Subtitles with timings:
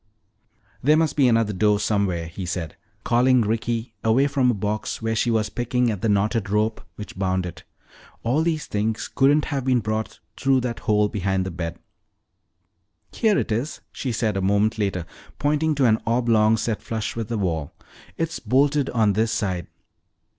[0.81, 5.15] "There must be another door somewhere," he said, calling Ricky away from a box where
[5.15, 7.63] she was picking at the knotted rope which bound it.
[8.23, 11.77] "All these things couldn't have been brought through that hole behind the bed."
[13.11, 15.05] "Here it is," she said a moment later,
[15.37, 17.71] pointing to an oblong set flush with the wall.
[18.17, 19.67] "It's bolted on this side."